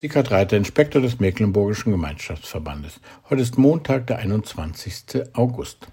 [0.00, 3.00] Eckhard Reiter, Inspektor des Mecklenburgischen Gemeinschaftsverbandes.
[3.28, 5.24] Heute ist Montag, der 21.
[5.32, 5.88] August.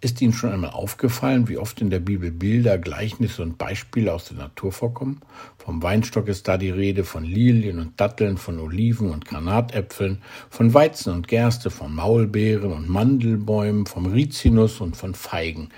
[0.00, 4.24] Ist Ihnen schon einmal aufgefallen, wie oft in der Bibel Bilder, Gleichnisse und Beispiele aus
[4.24, 5.20] der Natur vorkommen?
[5.58, 10.72] Vom Weinstock ist da die Rede, von Lilien und Datteln, von Oliven und Granatäpfeln, von
[10.72, 15.68] Weizen und Gerste, von Maulbeeren und Mandelbäumen, vom Rizinus und von Feigen.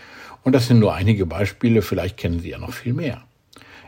[0.44, 3.24] Und das sind nur einige Beispiele, vielleicht kennen Sie ja noch viel mehr.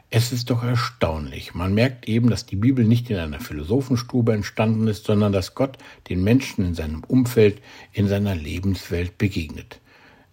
[0.08, 1.54] Es ist doch erstaunlich.
[1.54, 5.78] Man merkt eben, dass die Bibel nicht in einer Philosophenstube entstanden ist, sondern dass Gott
[6.08, 7.60] den Menschen in seinem Umfeld,
[7.92, 9.80] in seiner Lebenswelt begegnet.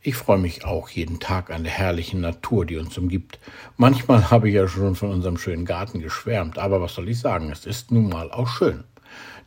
[0.02, 3.40] Ich freue mich auch jeden Tag an der herrlichen Natur, die uns umgibt.
[3.78, 7.50] Manchmal habe ich ja schon von unserem schönen Garten geschwärmt, aber was soll ich sagen,
[7.52, 8.84] es ist nun mal auch schön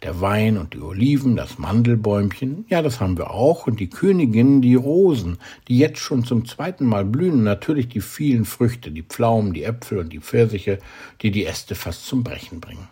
[0.03, 4.61] der Wein und die Oliven, das Mandelbäumchen, ja, das haben wir auch, und die Königin,
[4.63, 9.53] die Rosen, die jetzt schon zum zweiten Mal blühen, natürlich die vielen Früchte, die Pflaumen,
[9.53, 10.79] die Äpfel und die Pfirsiche,
[11.23, 12.89] die die Äste fast zum Brechen bringen.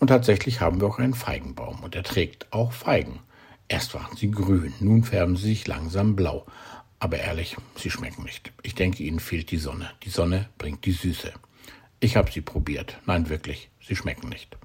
[0.00, 3.20] Und tatsächlich haben wir auch einen Feigenbaum, und er trägt auch Feigen.
[3.68, 6.46] Erst waren sie grün, nun färben sie sich langsam blau.
[6.98, 8.52] Aber ehrlich, sie schmecken nicht.
[8.62, 9.90] Ich denke, ihnen fehlt die Sonne.
[10.04, 11.32] Die Sonne bringt die Süße.
[12.00, 12.98] Ich habe sie probiert.
[13.06, 14.56] Nein, wirklich, sie schmecken nicht.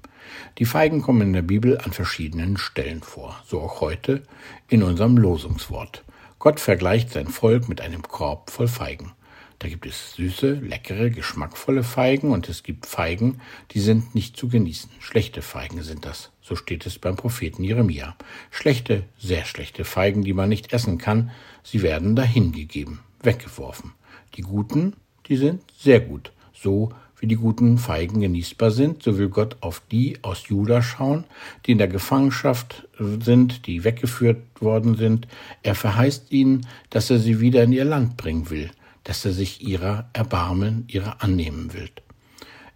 [0.58, 4.22] Die Feigen kommen in der Bibel an verschiedenen Stellen vor, so auch heute
[4.68, 6.04] in unserem Losungswort.
[6.38, 9.12] Gott vergleicht sein Volk mit einem Korb voll Feigen.
[9.60, 14.48] Da gibt es süße, leckere, geschmackvolle Feigen und es gibt Feigen, die sind nicht zu
[14.48, 14.90] genießen.
[15.00, 16.30] Schlechte Feigen sind das.
[16.40, 18.16] So steht es beim Propheten Jeremia.
[18.50, 21.30] Schlechte, sehr schlechte Feigen, die man nicht essen kann,
[21.62, 23.92] sie werden dahingegeben, weggeworfen.
[24.34, 29.28] Die guten, die sind sehr gut, so wie die guten Feigen genießbar sind, so will
[29.28, 31.24] Gott auf die aus Juda schauen,
[31.66, 35.28] die in der Gefangenschaft sind, die weggeführt worden sind.
[35.62, 38.70] Er verheißt ihnen, dass er sie wieder in ihr Land bringen will,
[39.04, 41.90] dass er sich ihrer erbarmen, ihrer annehmen will.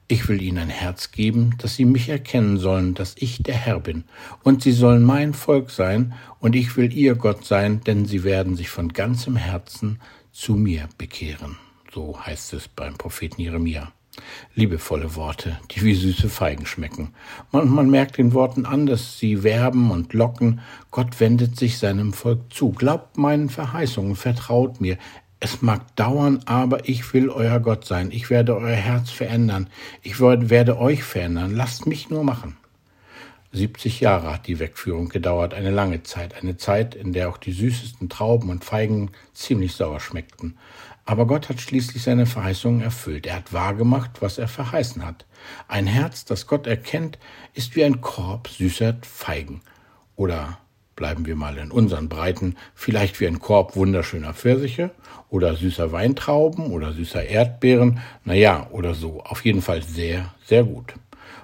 [0.07, 3.81] Ich will ihnen ein Herz geben, dass sie mich erkennen sollen, dass ich der Herr
[3.81, 4.05] bin,
[4.43, 8.55] und sie sollen mein Volk sein, und ich will ihr Gott sein, denn sie werden
[8.55, 10.01] sich von ganzem Herzen
[10.31, 11.57] zu mir bekehren.
[11.91, 13.93] So heißt es beim Propheten Jeremia.
[14.55, 17.15] Liebevolle Worte, die wie süße Feigen schmecken.
[17.51, 20.61] Und man merkt den Worten an, dass sie werben und locken.
[20.91, 22.71] Gott wendet sich seinem Volk zu.
[22.71, 24.99] Glaubt meinen Verheißungen, vertraut mir.
[25.41, 28.11] Es mag dauern, aber ich will euer Gott sein.
[28.11, 29.69] Ich werde euer Herz verändern.
[30.03, 31.55] Ich werde euch verändern.
[31.55, 32.57] Lasst mich nur machen.
[33.55, 37.53] 70 Jahre hat die Wegführung gedauert, eine lange Zeit, eine Zeit, in der auch die
[37.53, 40.57] süßesten Trauben und Feigen ziemlich sauer schmeckten.
[41.07, 43.27] Aber Gott hat schließlich seine Verheißungen erfüllt.
[43.27, 45.27] Er hat wahrgemacht, was er verheißen hat.
[45.69, 47.19] Ein Herz, das Gott erkennt,
[47.53, 49.61] ist wie ein Korb süßer Feigen.
[50.17, 50.59] Oder
[50.97, 54.93] bleiben wir mal in unseren Breiten, vielleicht wie ein Korb wunderschöner Pfirsiche
[55.29, 59.23] oder süßer Weintrauben oder süßer Erdbeeren, naja, oder so.
[59.23, 60.95] Auf jeden Fall sehr, sehr gut.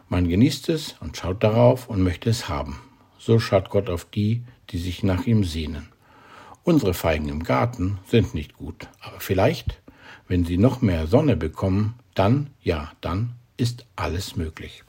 [0.08, 2.80] Man genießt es und schaut darauf und möchte es haben.
[3.18, 5.88] So schaut Gott auf die, die sich nach ihm sehnen.
[6.62, 9.80] Unsere Feigen im Garten sind nicht gut, aber vielleicht,
[10.28, 14.84] wenn sie noch mehr Sonne bekommen, dann, ja, dann ist alles möglich.